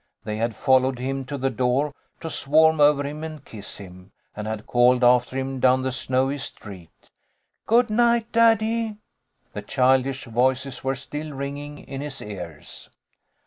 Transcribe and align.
They 0.23 0.37
had 0.37 0.55
followed 0.55 0.97
him 0.97 1.25
to 1.25 1.37
the 1.37 1.51
door 1.51 1.93
to 2.21 2.29
swarm 2.31 2.81
over 2.81 3.03
him 3.03 3.23
and 3.23 3.45
kiss 3.45 3.77
him, 3.77 4.11
and 4.35 4.47
had 4.47 4.65
called 4.65 5.03
after 5.03 5.37
him 5.37 5.59
down 5.59 5.83
the 5.83 5.91
snowy 5.91 6.39
street," 6.39 6.89
Good 7.67 7.91
night, 7.91 8.31
daddy!" 8.31 8.97
The 9.53 9.61
childish 9.61 10.25
voices 10.25 10.83
were 10.83 10.95
still 10.95 11.33
ringing 11.35 11.77
in 11.83 12.01
his 12.01 12.19
ears. 12.19 12.89